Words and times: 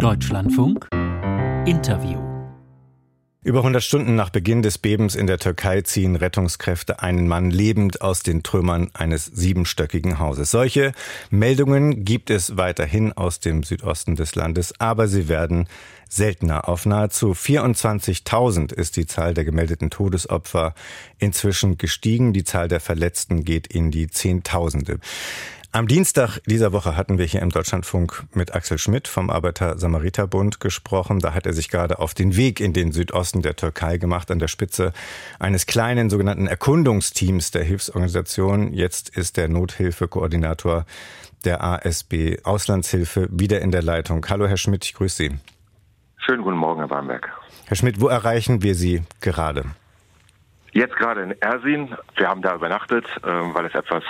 Deutschlandfunk 0.00 0.88
Interview 1.66 2.30
über 3.42 3.60
100 3.60 3.82
Stunden 3.82 4.16
nach 4.16 4.28
Beginn 4.28 4.60
des 4.60 4.76
Bebens 4.76 5.14
in 5.14 5.26
der 5.26 5.38
Türkei 5.38 5.80
ziehen 5.80 6.14
Rettungskräfte 6.14 7.00
einen 7.00 7.26
Mann 7.26 7.50
lebend 7.50 8.02
aus 8.02 8.22
den 8.22 8.42
Trümmern 8.42 8.90
eines 8.92 9.24
siebenstöckigen 9.24 10.18
Hauses. 10.18 10.50
Solche 10.50 10.92
Meldungen 11.30 12.04
gibt 12.04 12.28
es 12.28 12.58
weiterhin 12.58 13.14
aus 13.14 13.40
dem 13.40 13.62
Südosten 13.62 14.14
des 14.14 14.34
Landes, 14.34 14.78
aber 14.78 15.08
sie 15.08 15.28
werden 15.28 15.68
seltener. 16.06 16.68
Auf 16.68 16.84
nahezu 16.84 17.32
24.000 17.32 18.74
ist 18.74 18.96
die 18.96 19.06
Zahl 19.06 19.32
der 19.32 19.46
gemeldeten 19.46 19.88
Todesopfer 19.88 20.74
inzwischen 21.18 21.78
gestiegen. 21.78 22.34
Die 22.34 22.44
Zahl 22.44 22.68
der 22.68 22.80
Verletzten 22.80 23.44
geht 23.44 23.66
in 23.66 23.90
die 23.90 24.08
Zehntausende. 24.08 24.98
Am 25.72 25.86
Dienstag 25.86 26.40
dieser 26.46 26.72
Woche 26.72 26.96
hatten 26.96 27.16
wir 27.16 27.24
hier 27.26 27.42
im 27.42 27.50
Deutschlandfunk 27.50 28.24
mit 28.34 28.56
Axel 28.56 28.76
Schmidt 28.76 29.06
vom 29.06 29.30
Arbeiter-Samariter-Bund 29.30 30.58
gesprochen. 30.58 31.20
Da 31.20 31.32
hat 31.32 31.46
er 31.46 31.52
sich 31.52 31.68
gerade 31.68 32.00
auf 32.00 32.12
den 32.12 32.34
Weg 32.34 32.58
in 32.58 32.72
den 32.72 32.90
Südosten 32.90 33.40
der 33.40 33.54
Türkei 33.54 33.96
gemacht, 33.96 34.32
an 34.32 34.40
der 34.40 34.48
Spitze 34.48 34.92
eines 35.38 35.66
kleinen 35.66 36.10
sogenannten 36.10 36.48
Erkundungsteams 36.48 37.52
der 37.52 37.62
Hilfsorganisation. 37.62 38.72
Jetzt 38.72 39.16
ist 39.16 39.36
der 39.36 39.46
Nothilfekoordinator 39.46 40.86
der 41.44 41.62
ASB 41.62 42.38
Auslandshilfe 42.42 43.28
wieder 43.30 43.60
in 43.60 43.70
der 43.70 43.82
Leitung. 43.82 44.26
Hallo, 44.28 44.48
Herr 44.48 44.56
Schmidt, 44.56 44.84
ich 44.84 44.94
grüße 44.94 45.16
Sie. 45.28 45.38
Schönen 46.16 46.42
guten 46.42 46.56
Morgen, 46.56 46.80
Herr 46.80 46.88
Barnberg. 46.88 47.30
Herr 47.66 47.76
Schmidt, 47.76 48.00
wo 48.00 48.08
erreichen 48.08 48.64
wir 48.64 48.74
Sie 48.74 49.02
gerade? 49.20 49.66
Jetzt 50.72 50.96
gerade 50.96 51.22
in 51.22 51.40
Ersin. 51.40 51.96
Wir 52.16 52.28
haben 52.28 52.42
da 52.42 52.56
übernachtet, 52.56 53.06
ähm, 53.24 53.54
weil 53.54 53.66
es 53.66 53.74
etwas 53.74 54.02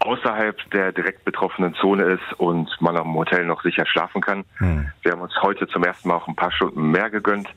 außerhalb 0.00 0.70
der 0.70 0.92
direkt 0.92 1.24
betroffenen 1.24 1.74
Zone 1.74 2.04
ist 2.04 2.38
und 2.38 2.68
man 2.80 2.96
am 2.96 3.14
Hotel 3.14 3.44
noch 3.44 3.62
sicher 3.62 3.86
schlafen 3.86 4.20
kann. 4.20 4.44
Hm. 4.56 4.90
Wir 5.02 5.12
haben 5.12 5.20
uns 5.20 5.34
heute 5.42 5.68
zum 5.68 5.84
ersten 5.84 6.08
Mal 6.08 6.16
auch 6.16 6.28
ein 6.28 6.36
paar 6.36 6.52
Stunden 6.52 6.90
mehr 6.90 7.10
gegönnt, 7.10 7.48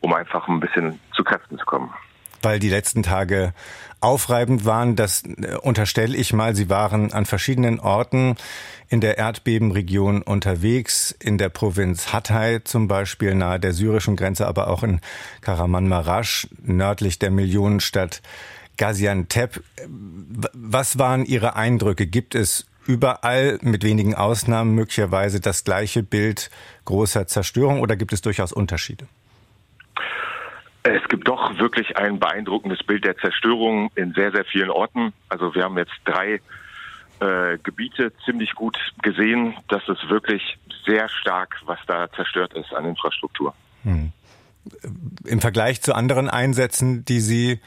um 0.00 0.14
einfach 0.14 0.48
ein 0.48 0.60
bisschen 0.60 1.00
zu 1.14 1.24
Kräften 1.24 1.58
zu 1.58 1.66
kommen. 1.66 1.92
Weil 2.42 2.58
die 2.58 2.70
letzten 2.70 3.02
Tage 3.02 3.52
aufreibend 4.00 4.64
waren, 4.64 4.96
das 4.96 5.22
äh, 5.24 5.56
unterstelle 5.56 6.16
ich 6.16 6.32
mal, 6.32 6.54
Sie 6.54 6.70
waren 6.70 7.12
an 7.12 7.26
verschiedenen 7.26 7.80
Orten 7.80 8.36
in 8.88 9.00
der 9.00 9.18
Erdbebenregion 9.18 10.22
unterwegs, 10.22 11.10
in 11.10 11.38
der 11.38 11.50
Provinz 11.50 12.12
Hatay 12.12 12.64
zum 12.64 12.88
Beispiel 12.88 13.34
nahe 13.34 13.60
der 13.60 13.72
syrischen 13.72 14.16
Grenze, 14.16 14.46
aber 14.46 14.68
auch 14.68 14.82
in 14.82 15.00
Karaman-Marasch, 15.42 16.48
nördlich 16.62 17.18
der 17.18 17.30
Millionenstadt 17.30 18.22
Gaziantep. 18.80 19.62
Was 19.86 20.98
waren 20.98 21.26
Ihre 21.26 21.54
Eindrücke? 21.54 22.06
Gibt 22.06 22.34
es 22.34 22.66
überall 22.86 23.58
mit 23.60 23.84
wenigen 23.84 24.14
Ausnahmen 24.14 24.74
möglicherweise 24.74 25.38
das 25.38 25.64
gleiche 25.64 26.02
Bild 26.02 26.50
großer 26.86 27.26
Zerstörung 27.26 27.80
oder 27.80 27.94
gibt 27.94 28.14
es 28.14 28.22
durchaus 28.22 28.54
Unterschiede? 28.54 29.06
Es 30.82 31.06
gibt 31.10 31.28
doch 31.28 31.58
wirklich 31.58 31.98
ein 31.98 32.18
beeindruckendes 32.18 32.82
Bild 32.82 33.04
der 33.04 33.18
Zerstörung 33.18 33.90
in 33.96 34.14
sehr, 34.14 34.32
sehr 34.32 34.46
vielen 34.46 34.70
Orten. 34.70 35.12
Also 35.28 35.54
wir 35.54 35.64
haben 35.64 35.76
jetzt 35.76 35.92
drei 36.06 36.40
äh, 37.20 37.58
Gebiete 37.62 38.14
ziemlich 38.24 38.54
gut 38.54 38.78
gesehen. 39.02 39.54
Das 39.68 39.82
ist 39.88 40.08
wirklich 40.08 40.56
sehr 40.86 41.06
stark, 41.10 41.60
was 41.66 41.78
da 41.86 42.10
zerstört 42.12 42.54
ist 42.54 42.72
an 42.72 42.86
Infrastruktur. 42.86 43.52
Hm. 43.82 44.12
Im 45.26 45.40
Vergleich 45.42 45.82
zu 45.82 45.94
anderen 45.94 46.30
Einsätzen, 46.30 47.04
die 47.04 47.20
Sie 47.20 47.60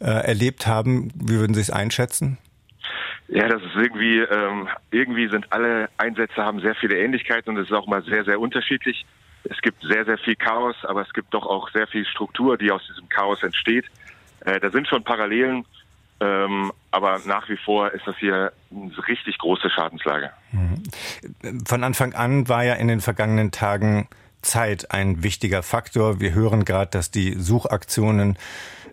äh, 0.00 0.06
erlebt 0.06 0.66
haben. 0.66 1.10
Wie 1.14 1.38
würden 1.38 1.54
Sie 1.54 1.60
es 1.60 1.70
einschätzen? 1.70 2.38
Ja, 3.28 3.48
das 3.48 3.62
ist 3.62 3.74
irgendwie, 3.74 4.18
ähm, 4.18 4.68
irgendwie 4.90 5.28
sind 5.28 5.50
alle 5.52 5.88
Einsätze 5.96 6.36
haben 6.36 6.60
sehr 6.60 6.74
viele 6.74 6.98
Ähnlichkeiten 6.98 7.50
und 7.50 7.62
es 7.62 7.70
ist 7.70 7.72
auch 7.72 7.86
mal 7.86 8.02
sehr, 8.04 8.24
sehr 8.24 8.38
unterschiedlich. 8.38 9.06
Es 9.44 9.60
gibt 9.60 9.82
sehr, 9.82 10.04
sehr 10.04 10.18
viel 10.18 10.36
Chaos, 10.36 10.76
aber 10.84 11.02
es 11.02 11.12
gibt 11.12 11.32
doch 11.32 11.46
auch 11.46 11.70
sehr 11.70 11.86
viel 11.86 12.04
Struktur, 12.06 12.56
die 12.58 12.70
aus 12.70 12.82
diesem 12.86 13.08
Chaos 13.08 13.42
entsteht. 13.42 13.86
Äh, 14.44 14.60
da 14.60 14.70
sind 14.70 14.88
schon 14.88 15.04
Parallelen, 15.04 15.64
ähm, 16.20 16.72
aber 16.90 17.20
nach 17.26 17.48
wie 17.48 17.56
vor 17.56 17.90
ist 17.92 18.06
das 18.06 18.16
hier 18.18 18.52
eine 18.70 19.08
richtig 19.08 19.38
große 19.38 19.70
Schadenslage. 19.70 20.30
Mhm. 20.52 20.82
Von 21.66 21.82
Anfang 21.82 22.14
an 22.14 22.48
war 22.48 22.64
ja 22.64 22.74
in 22.74 22.88
den 22.88 23.00
vergangenen 23.00 23.50
Tagen 23.50 24.08
Zeit 24.44 24.90
ein 24.90 25.22
wichtiger 25.22 25.62
Faktor. 25.62 26.20
Wir 26.20 26.34
hören 26.34 26.64
gerade, 26.64 26.90
dass 26.90 27.10
die 27.10 27.34
Suchaktionen 27.34 28.38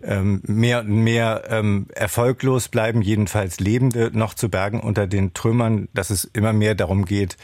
ähm, 0.02 0.42
mehr 0.46 0.80
und 0.80 1.04
mehr 1.04 1.44
ähm, 1.48 1.86
erfolglos 1.94 2.68
bleiben, 2.68 3.02
jedenfalls 3.02 3.60
Lebende 3.60 4.10
noch 4.12 4.34
zu 4.34 4.50
bergen 4.50 4.80
unter 4.80 5.06
den 5.06 5.32
Trümmern, 5.34 5.88
dass 5.94 6.10
es 6.10 6.24
immer 6.24 6.52
mehr 6.52 6.74
darum 6.74 7.04
geht, 7.04 7.36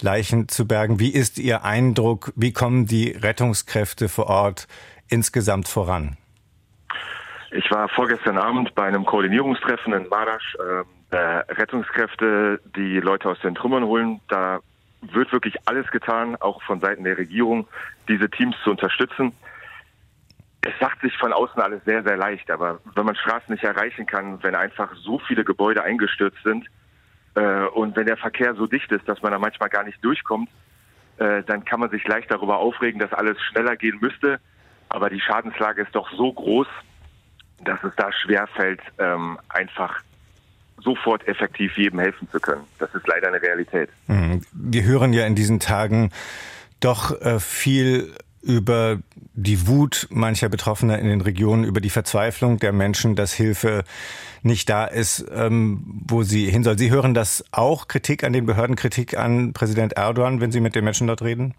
Leichen 0.00 0.48
zu 0.48 0.66
bergen. 0.66 1.00
Wie 1.00 1.12
ist 1.12 1.38
Ihr 1.38 1.64
Eindruck? 1.64 2.32
Wie 2.36 2.52
kommen 2.52 2.86
die 2.86 3.10
Rettungskräfte 3.10 4.08
vor 4.08 4.26
Ort 4.26 4.68
insgesamt 5.08 5.68
voran? 5.68 6.16
Ich 7.50 7.70
war 7.70 7.88
vorgestern 7.88 8.38
Abend 8.38 8.74
bei 8.74 8.84
einem 8.84 9.04
Koordinierungstreffen 9.04 9.92
in 9.92 10.08
Marasch. 10.08 10.56
Äh, 10.56 10.84
Rettungskräfte, 11.14 12.60
die 12.74 12.98
Leute 12.98 13.28
aus 13.28 13.38
den 13.40 13.54
Trümmern 13.54 13.84
holen. 13.84 14.20
Da 14.28 14.60
wird 15.02 15.32
wirklich 15.32 15.56
alles 15.66 15.90
getan, 15.90 16.36
auch 16.36 16.62
von 16.62 16.80
Seiten 16.80 17.04
der 17.04 17.18
Regierung, 17.18 17.68
diese 18.08 18.30
Teams 18.30 18.56
zu 18.64 18.70
unterstützen 18.70 19.32
es 20.62 20.72
sagt 20.78 21.00
sich 21.00 21.16
von 21.18 21.32
außen 21.32 21.60
alles 21.60 21.84
sehr, 21.84 22.02
sehr 22.04 22.16
leicht, 22.16 22.50
aber 22.50 22.78
wenn 22.94 23.04
man 23.04 23.16
Straßen 23.16 23.52
nicht 23.52 23.64
erreichen 23.64 24.06
kann, 24.06 24.42
wenn 24.44 24.54
einfach 24.54 24.94
so 24.94 25.18
viele 25.18 25.44
Gebäude 25.44 25.82
eingestürzt 25.82 26.38
sind 26.44 26.68
äh, 27.34 27.64
und 27.64 27.96
wenn 27.96 28.06
der 28.06 28.16
Verkehr 28.16 28.54
so 28.54 28.66
dicht 28.68 28.90
ist, 28.92 29.08
dass 29.08 29.20
man 29.22 29.32
da 29.32 29.40
manchmal 29.40 29.70
gar 29.70 29.82
nicht 29.82 30.02
durchkommt, 30.04 30.48
äh, 31.16 31.42
dann 31.42 31.64
kann 31.64 31.80
man 31.80 31.90
sich 31.90 32.06
leicht 32.06 32.30
darüber 32.30 32.58
aufregen, 32.58 33.00
dass 33.00 33.12
alles 33.12 33.40
schneller 33.42 33.76
gehen 33.76 33.98
müsste. 34.00 34.38
Aber 34.88 35.10
die 35.10 35.20
Schadenslage 35.20 35.82
ist 35.82 35.94
doch 35.96 36.08
so 36.12 36.32
groß, 36.32 36.68
dass 37.64 37.82
es 37.82 37.92
da 37.96 38.12
schwerfällt, 38.12 38.80
ähm, 38.98 39.38
einfach 39.48 40.00
sofort 40.82 41.26
effektiv 41.28 41.76
jedem 41.76 41.98
helfen 41.98 42.28
zu 42.30 42.40
können. 42.40 42.64
Das 42.78 42.94
ist 42.94 43.06
leider 43.06 43.28
eine 43.28 43.40
Realität. 43.40 43.88
Mhm. 44.06 44.42
Wir 44.52 44.84
hören 44.84 45.12
ja 45.12 45.26
in 45.26 45.34
diesen 45.34 45.60
Tagen 45.60 46.10
doch 46.80 47.20
äh, 47.20 47.38
viel 47.38 48.12
über 48.42 48.98
die 49.34 49.68
Wut 49.68 50.08
mancher 50.10 50.48
Betroffener 50.48 50.98
in 50.98 51.08
den 51.08 51.20
Regionen, 51.20 51.64
über 51.64 51.80
die 51.80 51.90
Verzweiflung 51.90 52.58
der 52.58 52.72
Menschen, 52.72 53.14
dass 53.14 53.32
Hilfe 53.32 53.84
nicht 54.42 54.68
da 54.68 54.84
ist, 54.84 55.24
ähm, 55.32 56.02
wo 56.08 56.24
sie 56.24 56.50
hin 56.50 56.64
soll. 56.64 56.76
Sie 56.76 56.90
hören 56.90 57.14
das 57.14 57.44
auch, 57.52 57.86
Kritik 57.86 58.24
an 58.24 58.32
den 58.32 58.44
Behörden, 58.44 58.74
Kritik 58.74 59.16
an 59.16 59.52
Präsident 59.52 59.92
Erdogan, 59.92 60.40
wenn 60.40 60.50
Sie 60.50 60.60
mit 60.60 60.74
den 60.74 60.84
Menschen 60.84 61.06
dort 61.06 61.22
reden? 61.22 61.54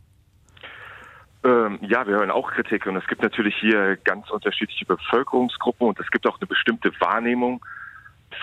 Ähm, 1.46 1.80
ja, 1.82 2.06
wir 2.06 2.16
hören 2.16 2.32
auch 2.32 2.52
Kritik 2.52 2.86
und 2.86 2.96
es 2.98 3.08
gibt 3.08 3.22
natürlich 3.22 3.56
hier 3.60 3.98
ganz 3.98 4.30
unterschiedliche 4.30 4.86
Bevölkerungsgruppen 4.86 5.88
und 5.88 6.00
es 6.00 6.10
gibt 6.12 6.28
auch 6.28 6.40
eine 6.40 6.48
bestimmte 6.48 6.92
Wahrnehmung 7.00 7.66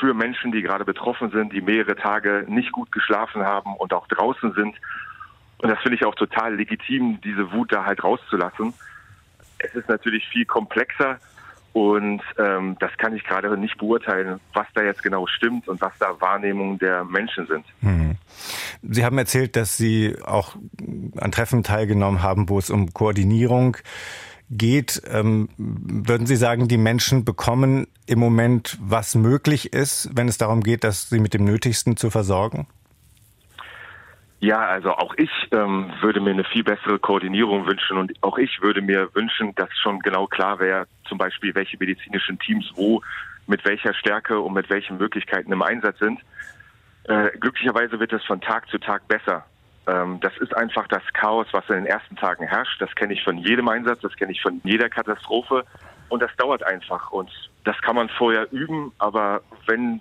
für 0.00 0.15
Menschen, 0.15 0.50
die 0.50 0.62
gerade 0.62 0.84
betroffen 0.84 1.31
sind, 1.31 1.53
die 1.53 1.61
mehrere 1.61 1.94
Tage 1.94 2.44
nicht 2.49 2.72
gut 2.72 2.91
geschlafen 2.91 3.43
haben 3.43 3.75
und 3.77 3.93
auch 3.93 4.09
draußen 4.09 4.53
sind 4.55 4.77
und 5.62 5.69
das 5.69 5.78
finde 5.81 5.97
ich 5.97 6.05
auch 6.05 6.15
total 6.15 6.55
legitim, 6.55 7.21
diese 7.22 7.53
Wut 7.53 7.72
da 7.72 7.84
halt 7.84 8.03
rauszulassen. 8.03 8.72
Es 9.59 9.75
ist 9.75 9.88
natürlich 9.88 10.27
viel 10.28 10.47
komplexer 10.47 11.19
und 11.72 12.22
ähm, 12.38 12.77
das 12.81 12.91
kann 12.97 13.15
ich 13.15 13.25
gerade 13.25 13.55
nicht 13.59 13.77
beurteilen, 13.77 14.41
was 14.55 14.66
da 14.75 14.83
jetzt 14.83 15.03
genau 15.03 15.27
stimmt 15.27 15.69
und 15.69 15.81
was 15.81 15.93
da 15.99 16.19
Wahrnehmungen 16.21 16.78
der 16.78 17.05
Menschen 17.05 17.47
sind. 17.47 17.67
Hm. 17.81 18.17
Sie 18.82 19.05
haben 19.05 19.19
erzählt, 19.19 19.55
dass 19.55 19.77
Sie 19.77 20.17
auch 20.25 20.56
an 21.19 21.31
Treffen 21.31 21.62
teilgenommen 21.62 22.22
haben, 22.22 22.49
wo 22.49 22.59
es 22.59 22.71
um 22.71 22.94
Koordinierung 22.94 23.77
geht. 24.50 25.03
Ähm, 25.11 25.49
würden 25.56 26.27
Sie 26.27 26.37
sagen, 26.37 26.69
die 26.69 26.77
Menschen 26.77 27.25
bekommen 27.25 27.87
im 28.06 28.19
Moment, 28.19 28.77
was 28.81 29.15
möglich 29.15 29.72
ist, 29.72 30.11
wenn 30.15 30.28
es 30.28 30.38
darum 30.38 30.62
geht, 30.62 30.84
dass 30.84 31.09
sie 31.09 31.21
mit 31.21 31.33
dem 31.34 31.44
Nötigsten 31.44 31.97
zu 31.97 32.11
versorgen? 32.11 32.66
Ja, 34.41 34.61
also 34.61 34.93
auch 34.93 35.15
ich 35.19 35.31
ähm, 35.53 35.93
würde 36.00 36.21
mir 36.21 36.31
eine 36.31 36.44
viel 36.44 36.65
bessere 36.65 36.99
Koordinierung 36.99 37.67
wünschen 37.67 37.99
und 37.99 38.12
auch 38.23 38.38
ich 38.38 38.62
würde 38.62 38.81
mir 38.81 39.14
wünschen, 39.14 39.55
dass 39.55 39.69
schon 39.82 40.00
genau 40.00 40.26
klar 40.26 40.58
wäre, 40.58 40.87
zum 41.06 41.19
Beispiel 41.19 41.55
welche 41.55 41.76
medizinischen 41.79 42.38
Teams 42.38 42.73
wo, 42.75 43.03
mit 43.46 43.64
welcher 43.67 43.93
Stärke 43.93 44.41
und 44.41 44.55
mit 44.55 44.70
welchen 44.70 44.96
Möglichkeiten 44.96 45.53
im 45.53 45.61
Einsatz 45.61 45.99
sind. 45.99 46.20
Äh, 47.05 47.37
glücklicherweise 47.38 48.00
wird 48.00 48.14
es 48.14 48.25
von 48.25 48.41
Tag 48.41 48.69
zu 48.70 48.79
Tag 48.79 49.06
besser. 49.08 49.44
Ähm, 49.87 50.21
das 50.21 50.37
ist 50.38 50.55
einfach 50.56 50.87
das 50.88 51.03
Chaos, 51.12 51.47
was 51.53 51.69
in 51.69 51.77
den 51.77 51.87
ersten 51.87 52.17
Tagen 52.17 52.47
herrscht. 52.47 52.81
Das 52.81 52.94
kenne 52.94 53.15
ich 53.15 53.23
von 53.23 53.38
jedem 53.38 53.69
Einsatz, 53.69 54.00
das 54.00 54.15
kenne 54.17 54.32
ich 54.32 54.41
von 54.41 54.61
jeder 54.65 54.88
Katastrophe 54.88 55.65
und 56.09 56.21
das 56.21 56.31
dauert 56.37 56.62
einfach 56.62 57.11
und 57.11 57.31
das 57.65 57.81
kann 57.82 57.97
man 57.97 58.09
vorher 58.09 58.53
üben, 58.53 58.93
aber 58.99 59.43
wenn 59.67 60.00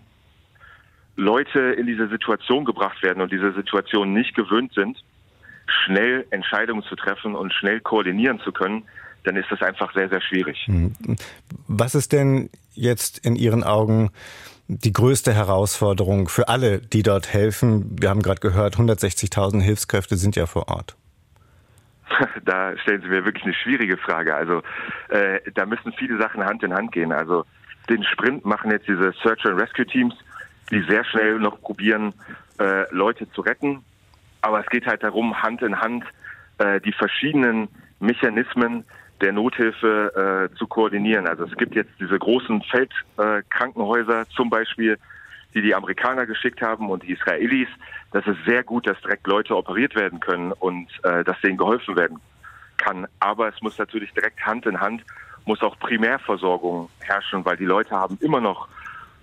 Leute 1.16 1.60
in 1.60 1.86
diese 1.86 2.08
Situation 2.08 2.66
gebracht 2.66 3.04
werden 3.04 3.22
und 3.22 3.32
diese 3.32 3.54
Situation 3.54 4.14
nicht 4.14 4.36
gewöhnt 4.36 4.74
sind, 4.74 5.04
schnell 5.68 6.26
Entscheidungen 6.32 6.84
zu 6.84 6.96
treffen 6.96 7.36
und 7.36 7.54
schnell 7.54 7.82
koordinieren 7.82 8.40
zu 8.40 8.52
können, 8.52 8.84
dann 9.26 9.36
ist 9.36 9.52
das 9.52 9.62
einfach 9.62 9.94
sehr, 9.94 10.10
sehr 10.10 10.22
schwierig. 10.22 10.58
Hm. 10.66 10.96
Was 11.68 11.94
ist 11.94 12.14
denn 12.14 12.50
jetzt 12.74 13.24
in 13.26 13.36
Ihren 13.36 13.64
Augen 13.64 14.12
die 14.70 14.94
größte 14.94 15.34
Herausforderung 15.34 16.30
für 16.30 16.48
alle, 16.48 16.80
die 16.80 17.02
dort 17.02 17.34
helfen? 17.34 17.98
Wir 18.00 18.10
haben 18.10 18.22
gerade 18.22 18.40
gehört, 18.40 18.76
160.000 18.76 19.62
Hilfskräfte 19.62 20.16
sind 20.16 20.36
ja 20.36 20.46
vor 20.46 20.70
Ort. 20.70 20.96
da 22.46 22.78
stellen 22.78 23.02
Sie 23.02 23.08
mir 23.08 23.26
wirklich 23.26 23.44
eine 23.44 23.56
schwierige 23.56 23.98
Frage. 23.98 24.36
Also 24.36 24.62
äh, 25.10 25.40
da 25.56 25.66
müssen 25.66 25.92
viele 25.94 26.20
Sachen 26.20 26.46
Hand 26.46 26.62
in 26.62 26.74
Hand 26.74 26.92
gehen. 26.92 27.12
Also 27.12 27.46
den 27.90 28.04
Sprint 28.04 28.46
machen 28.46 28.70
jetzt 28.70 28.88
diese 28.88 29.12
Search 29.24 29.44
and 29.46 29.60
Rescue 29.60 29.88
Teams, 29.88 30.14
die 30.70 30.84
sehr 30.88 31.04
schnell 31.04 31.40
noch 31.40 31.60
probieren, 31.62 32.14
äh, 32.60 32.86
Leute 32.94 33.30
zu 33.32 33.42
retten. 33.42 33.84
Aber 34.42 34.60
es 34.60 34.68
geht 34.68 34.86
halt 34.86 35.02
darum, 35.02 35.42
Hand 35.42 35.64
in 35.64 35.80
Hand 35.80 36.06
äh, 36.60 36.80
die 36.80 36.94
verschiedenen 36.94 37.70
Mechanismen 38.00 38.86
der 39.22 39.34
Nothilfe 39.34 40.50
äh, 40.52 40.58
zu 40.58 40.68
koordinieren. 40.68 41.28
Also 41.28 41.44
es 41.46 41.56
gibt 41.58 41.76
jetzt 41.76 41.92
diese 42.00 42.18
großen 42.18 42.64
Feldkrankenhäuser 42.64 44.22
äh, 44.22 44.26
zum 44.36 44.50
Beispiel, 44.50 44.98
die 45.54 45.62
die 45.62 45.76
Amerikaner 45.76 46.26
geschickt 46.26 46.62
haben 46.62 46.90
und 46.90 47.04
die 47.04 47.14
Israelis. 47.14 47.68
Das 48.12 48.26
ist 48.28 48.38
sehr 48.46 48.64
gut, 48.64 48.88
dass 48.88 49.00
direkt 49.02 49.28
Leute 49.28 49.56
operiert 49.56 49.96
werden 49.96 50.20
können 50.20 50.52
und 50.54 50.88
äh, 51.04 51.24
dass 51.24 51.40
denen 51.42 51.58
geholfen 51.58 51.96
werden 51.96 52.20
kann. 52.78 53.08
Aber 53.20 53.50
es 53.50 53.62
muss 53.62 53.78
natürlich 53.78 54.14
direkt 54.14 54.46
Hand 54.46 54.66
in 54.66 54.80
Hand, 54.80 55.04
muss 55.46 55.62
auch 55.62 55.78
Primärversorgung 55.80 56.90
herrschen, 57.00 57.44
weil 57.46 57.58
die 57.58 57.66
Leute 57.66 57.92
haben 57.92 58.18
immer 58.22 58.40
noch 58.40 58.68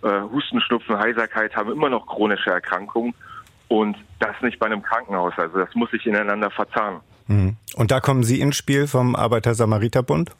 äh, 0.02 0.20
Husten, 0.20 0.60
Schnupfen, 0.60 0.98
Heiserkeit, 0.98 1.56
haben 1.56 1.72
immer 1.72 1.88
noch 1.88 2.06
chronische 2.06 2.50
Erkrankungen 2.50 3.14
und 3.68 3.96
das 4.18 4.40
nicht 4.42 4.58
bei 4.58 4.66
einem 4.66 4.82
Krankenhaus. 4.82 5.34
Also 5.36 5.58
das 5.58 5.74
muss 5.74 5.90
sich 5.90 6.06
ineinander 6.06 6.50
verzahnen. 6.50 7.00
Mhm. 7.28 7.56
Und 7.74 7.90
da 7.90 8.00
kommen 8.00 8.22
Sie 8.22 8.40
ins 8.40 8.56
Spiel 8.56 8.86
vom 8.86 9.16
Arbeiter-Samariter-Bund? 9.16 10.34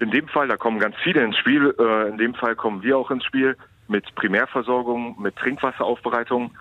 In 0.00 0.10
dem 0.10 0.28
Fall, 0.28 0.48
da 0.48 0.56
kommen 0.56 0.78
ganz 0.78 0.94
viele 1.02 1.22
ins 1.24 1.36
Spiel. 1.36 1.74
Äh, 1.78 2.08
in 2.08 2.18
dem 2.18 2.34
Fall 2.34 2.54
kommen 2.54 2.82
wir 2.82 2.96
auch 2.96 3.10
ins 3.10 3.24
Spiel 3.24 3.56
mit 3.88 4.14
Primärversorgung, 4.14 5.20
mit 5.20 5.36
Trinkwasseraufbereitung. 5.36 6.52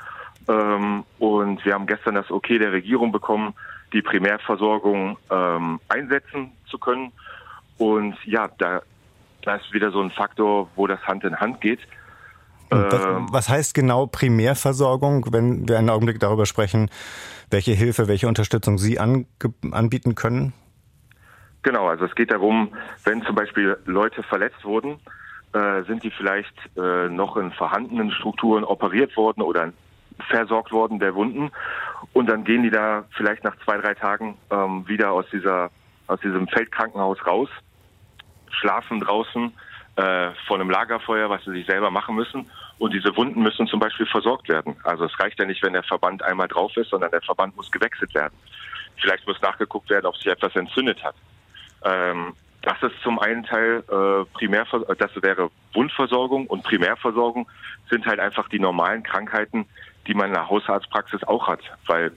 Ähm, 0.48 1.04
und 1.20 1.64
wir 1.64 1.74
haben 1.74 1.86
gestern 1.86 2.16
das 2.16 2.32
Okay 2.32 2.58
der 2.58 2.72
Regierung 2.72 3.12
bekommen, 3.12 3.54
die 3.94 4.02
Primärversorgung 4.02 5.18
ähm, 5.30 5.80
einsetzen 5.88 6.52
zu 6.70 6.78
können. 6.78 7.12
Und 7.78 8.16
ja, 8.26 8.50
da, 8.58 8.82
da 9.44 9.56
ist 9.56 9.72
wieder 9.72 9.92
so 9.92 10.02
ein 10.02 10.12
Faktor, 10.12 10.70
wo 10.76 10.88
das 10.88 11.02
Hand 11.06 11.24
in 11.24 11.40
Hand 11.40 11.62
geht. 11.62 11.80
Was, 12.70 13.06
ähm, 13.06 13.28
was, 13.32 13.50
heißt 13.50 13.74
genau 13.74 14.08
Primärversorgung, 14.08 15.26
wenn 15.32 15.68
wir 15.68 15.78
einen 15.78 15.90
Augenblick 15.90 16.20
darüber 16.20 16.46
sprechen, 16.46 16.90
welche 17.50 17.72
Hilfe, 17.72 18.08
welche 18.08 18.28
Unterstützung 18.28 18.78
Sie 18.78 19.00
anbieten 19.00 20.16
können? 20.16 20.54
Genau, 21.64 21.88
also 21.88 22.06
es 22.06 22.16
geht 22.16 22.32
darum, 22.32 22.74
wenn 23.04 23.24
zum 23.24 23.36
Beispiel 23.36 23.78
Leute 23.86 24.24
verletzt 24.24 24.64
wurden, 24.64 25.00
äh, 25.54 25.84
sind 25.84 26.04
die 26.04 26.12
vielleicht 26.12 26.54
äh, 26.78 27.10
noch 27.10 27.38
in 27.38 27.52
vorhandenen 27.52 28.12
Strukturen 28.12 28.64
operiert 28.64 29.16
worden 29.16 29.42
oder 29.42 29.72
versorgt 30.30 30.72
worden 30.72 31.00
der 31.00 31.16
Wunden 31.16 31.52
und 32.14 32.28
dann 32.28 32.44
gehen 32.44 32.64
die 32.64 32.70
da 32.70 33.06
vielleicht 33.16 33.44
nach 33.44 33.56
zwei, 33.64 33.78
drei 33.78 33.94
Tagen 33.94 34.38
ähm, 34.50 34.88
wieder 34.88 35.12
aus 35.12 35.26
dieser 35.32 35.70
aus 36.08 36.20
diesem 36.22 36.48
Feldkrankenhaus 36.48 37.18
raus, 37.26 37.50
schlafen 38.50 39.02
draußen 39.02 39.52
äh, 39.98 40.32
vor 40.46 40.60
einem 40.60 40.70
Lagerfeuer, 40.70 41.30
was 41.30 41.44
sie 41.44 41.52
sich 41.52 41.66
selber 41.66 41.90
machen 41.92 42.16
müssen. 42.16 42.50
Und 42.78 42.94
diese 42.94 43.16
Wunden 43.18 43.42
müssen 43.42 43.68
zum 43.68 43.80
Beispiel 43.80 44.06
versorgt 44.06 44.48
werden. 44.48 44.76
Also 44.84 45.06
es 45.06 45.20
reicht 45.20 45.40
ja 45.40 45.46
nicht, 45.46 45.64
wenn 45.64 45.74
der 45.74 45.84
Verband 45.84 46.22
einmal 46.22 46.48
drauf 46.48 46.78
ist, 46.78 46.92
sondern 46.92 47.10
der 47.10 47.22
Verband 47.22 47.56
muss 47.56 47.72
gewechselt 47.72 48.14
werden. 48.14 48.36
Vielleicht 48.98 49.28
muss 49.28 49.42
nachgeguckt 49.42 49.90
werden, 49.90 50.06
ob 50.06 50.16
sich 50.16 50.28
etwas 50.28 50.56
entzündet 50.56 51.04
hat. 51.04 51.16
Ähm, 51.84 52.34
das 52.62 52.82
ist 52.84 53.02
zum 53.02 53.18
einen 53.18 53.44
Teil 53.44 53.84
äh, 53.90 54.26
Primärver 54.38 54.94
das 54.96 55.12
wäre 55.22 55.50
Wundversorgung 55.74 56.48
und 56.48 56.64
Primärversorgung 56.64 57.48
sind 57.90 58.06
halt 58.06 58.20
einfach 58.20 58.50
die 58.50 58.60
normalen 58.60 59.04
Krankheiten, 59.04 59.66
die 60.06 60.14
man 60.14 60.28
in 60.28 60.34
der 60.34 60.50
Hausarztpraxis 60.50 61.24
auch 61.24 61.48
hat. 61.48 61.62
Weil 61.86 62.12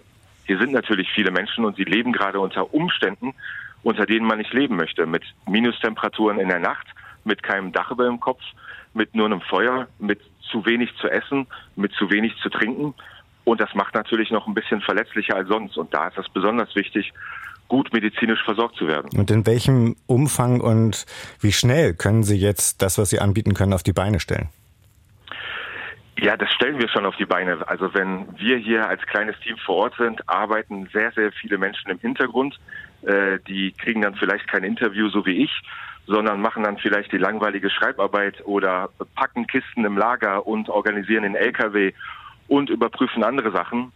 hier 0.44 0.58
sind 0.58 0.72
natürlich 0.72 1.10
viele 1.12 1.30
Menschen 1.30 1.64
und 1.64 1.76
sie 1.76 1.84
leben 1.84 2.12
gerade 2.12 2.40
unter 2.40 2.74
Umständen, 2.74 3.34
unter 3.82 4.04
denen 4.04 4.26
man 4.26 4.38
nicht 4.38 4.52
leben 4.52 4.76
möchte. 4.76 5.06
Mit 5.06 5.22
Minustemperaturen 5.46 6.38
in 6.38 6.48
der 6.48 6.58
Nacht, 6.58 6.88
mit 7.24 7.42
keinem 7.42 7.72
Dach 7.72 7.90
über 7.90 8.04
dem 8.04 8.20
Kopf, 8.20 8.42
mit 8.94 9.14
nur 9.14 9.26
einem 9.26 9.40
Feuer, 9.40 9.88
mit 9.98 10.20
zu 10.50 10.64
wenig 10.66 10.90
zu 11.00 11.08
essen, 11.08 11.46
mit 11.76 11.92
zu 11.92 12.10
wenig 12.10 12.36
zu 12.42 12.48
trinken. 12.48 12.94
Und 13.44 13.60
das 13.60 13.74
macht 13.74 13.94
natürlich 13.94 14.30
noch 14.30 14.46
ein 14.46 14.54
bisschen 14.54 14.80
verletzlicher 14.80 15.36
als 15.36 15.48
sonst. 15.48 15.76
Und 15.76 15.94
da 15.94 16.08
ist 16.08 16.18
es 16.18 16.28
besonders 16.28 16.74
wichtig, 16.74 17.12
gut 17.68 17.92
medizinisch 17.92 18.42
versorgt 18.44 18.76
zu 18.76 18.86
werden. 18.86 19.08
Und 19.16 19.30
in 19.30 19.46
welchem 19.46 19.96
Umfang 20.06 20.60
und 20.60 21.06
wie 21.40 21.52
schnell 21.52 21.94
können 21.94 22.24
Sie 22.24 22.36
jetzt 22.36 22.82
das, 22.82 22.98
was 22.98 23.10
Sie 23.10 23.20
anbieten 23.20 23.54
können, 23.54 23.72
auf 23.72 23.82
die 23.82 23.92
Beine 23.92 24.20
stellen? 24.20 24.48
Ja, 26.18 26.36
das 26.36 26.50
stellen 26.50 26.78
wir 26.78 26.88
schon 26.88 27.06
auf 27.06 27.16
die 27.16 27.24
Beine. 27.24 27.66
Also 27.66 27.94
wenn 27.94 28.26
wir 28.36 28.58
hier 28.58 28.86
als 28.86 29.00
kleines 29.06 29.38
Team 29.40 29.56
vor 29.56 29.76
Ort 29.76 29.94
sind, 29.96 30.28
arbeiten 30.28 30.86
sehr, 30.92 31.12
sehr 31.12 31.32
viele 31.32 31.56
Menschen 31.56 31.90
im 31.90 31.98
Hintergrund. 31.98 32.58
Äh, 33.02 33.38
die 33.48 33.72
kriegen 33.72 34.02
dann 34.02 34.14
vielleicht 34.14 34.48
kein 34.48 34.64
Interview 34.64 35.08
so 35.08 35.24
wie 35.26 35.44
ich, 35.44 35.62
sondern 36.06 36.40
machen 36.40 36.64
dann 36.64 36.78
vielleicht 36.78 37.12
die 37.12 37.18
langweilige 37.18 37.70
Schreibarbeit 37.70 38.44
oder 38.44 38.90
packen 39.14 39.46
Kisten 39.46 39.84
im 39.84 39.96
Lager 39.96 40.46
und 40.46 40.68
organisieren 40.68 41.22
den 41.22 41.34
LKW 41.34 41.92
und 42.48 42.68
überprüfen 42.68 43.22
andere 43.22 43.52
Sachen. 43.52 43.92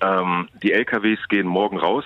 Ähm, 0.00 0.48
die 0.62 0.72
LKWs 0.72 1.20
gehen 1.28 1.46
morgen 1.46 1.78
raus. 1.78 2.04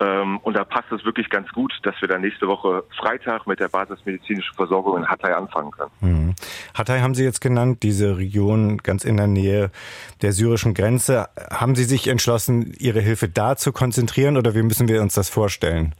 Ähm, 0.00 0.38
und 0.38 0.54
da 0.56 0.64
passt 0.64 0.92
es 0.92 1.04
wirklich 1.04 1.28
ganz 1.28 1.48
gut, 1.50 1.72
dass 1.82 2.00
wir 2.00 2.08
dann 2.08 2.20
nächste 2.20 2.46
Woche 2.46 2.84
Freitag 2.96 3.46
mit 3.46 3.58
der 3.58 3.68
basismedizinischen 3.68 4.54
Versorgung 4.54 4.96
in 4.96 5.08
Hatay 5.08 5.32
anfangen 5.32 5.72
können. 5.72 5.90
Mhm. 6.00 6.34
Hatay 6.74 7.00
haben 7.00 7.14
Sie 7.14 7.24
jetzt 7.24 7.40
genannt, 7.40 7.82
diese 7.82 8.16
Region 8.16 8.78
ganz 8.78 9.04
in 9.04 9.16
der 9.16 9.26
Nähe 9.26 9.70
der 10.22 10.32
syrischen 10.32 10.74
Grenze. 10.74 11.28
Haben 11.50 11.74
Sie 11.74 11.84
sich 11.84 12.06
entschlossen, 12.06 12.74
Ihre 12.78 13.00
Hilfe 13.00 13.28
da 13.28 13.56
zu 13.56 13.72
konzentrieren 13.72 14.36
oder 14.36 14.54
wie 14.54 14.62
müssen 14.62 14.86
wir 14.88 15.02
uns 15.02 15.14
das 15.14 15.28
vorstellen? 15.28 15.94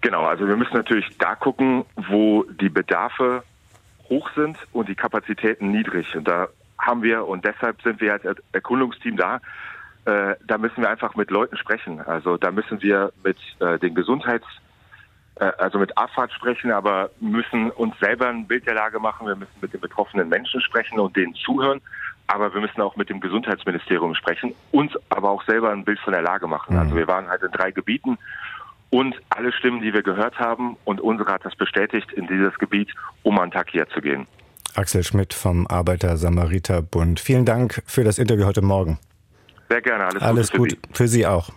Genau, 0.00 0.24
also 0.24 0.46
wir 0.46 0.56
müssen 0.56 0.74
natürlich 0.74 1.06
da 1.18 1.34
gucken, 1.34 1.84
wo 1.96 2.44
die 2.60 2.68
Bedarfe 2.68 3.42
hoch 4.08 4.28
sind 4.36 4.56
und 4.72 4.88
die 4.88 4.94
Kapazitäten 4.94 5.70
niedrig. 5.70 6.14
Und 6.14 6.28
da 6.28 6.48
haben 6.78 7.02
wir, 7.02 7.26
und 7.26 7.44
deshalb 7.44 7.80
sind 7.82 8.00
wir 8.00 8.12
als 8.12 8.24
Erkundungsteam 8.52 9.16
da, 9.16 9.40
äh, 10.04 10.34
da 10.46 10.58
müssen 10.58 10.82
wir 10.82 10.90
einfach 10.90 11.14
mit 11.14 11.30
Leuten 11.30 11.56
sprechen. 11.56 12.00
Also 12.00 12.36
da 12.36 12.50
müssen 12.50 12.82
wir 12.82 13.12
mit 13.24 13.36
äh, 13.60 13.78
den 13.78 13.94
Gesundheits, 13.94 14.46
äh, 15.36 15.52
also 15.58 15.78
mit 15.78 15.96
AFAD 15.96 16.32
sprechen, 16.32 16.72
aber 16.72 17.10
müssen 17.20 17.70
uns 17.70 17.98
selber 18.00 18.28
ein 18.28 18.46
Bild 18.46 18.66
der 18.66 18.74
Lage 18.74 18.98
machen. 18.98 19.26
Wir 19.26 19.36
müssen 19.36 19.54
mit 19.60 19.72
den 19.72 19.80
betroffenen 19.80 20.28
Menschen 20.28 20.60
sprechen 20.60 20.98
und 20.98 21.16
denen 21.16 21.34
zuhören. 21.34 21.80
Aber 22.26 22.52
wir 22.54 22.60
müssen 22.60 22.80
auch 22.80 22.96
mit 22.96 23.10
dem 23.10 23.20
Gesundheitsministerium 23.20 24.14
sprechen, 24.14 24.54
uns 24.70 24.92
aber 25.08 25.30
auch 25.30 25.44
selber 25.44 25.70
ein 25.70 25.84
Bild 25.84 26.00
von 26.00 26.12
der 26.12 26.22
Lage 26.22 26.46
machen. 26.46 26.74
Mhm. 26.74 26.80
Also 26.80 26.96
wir 26.96 27.06
waren 27.06 27.28
halt 27.28 27.42
in 27.42 27.52
drei 27.52 27.70
Gebieten 27.70 28.18
und 28.90 29.14
alle 29.30 29.52
Stimmen, 29.52 29.80
die 29.80 29.92
wir 29.94 30.02
gehört 30.02 30.38
haben, 30.38 30.76
und 30.84 31.00
unsere 31.00 31.32
hat 31.32 31.44
das 31.44 31.56
bestätigt, 31.56 32.12
in 32.12 32.26
dieses 32.26 32.58
Gebiet, 32.58 32.90
um 33.22 33.38
an 33.38 33.50
Takia 33.50 33.88
zu 33.88 34.00
gehen. 34.00 34.26
Axel 34.74 35.02
Schmidt 35.02 35.32
vom 35.32 35.66
Arbeiter-Samariter-Bund. 35.66 37.18
Vielen 37.18 37.44
Dank 37.44 37.82
für 37.86 38.04
das 38.04 38.18
Interview 38.18 38.46
heute 38.46 38.62
Morgen. 38.62 38.98
Sehr 39.72 39.80
gerne. 39.80 40.04
Alles, 40.04 40.22
alles 40.22 40.50
Gute 40.50 40.76
gut 40.76 40.86
für 40.92 40.92
Sie. 40.92 40.92
für 40.92 41.08
Sie 41.08 41.26
auch. 41.26 41.50